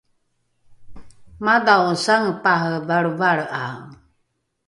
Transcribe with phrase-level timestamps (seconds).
[1.45, 3.75] madhao sangepare valrevalre’ae